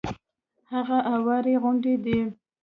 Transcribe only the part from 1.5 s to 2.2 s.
غونډې دي.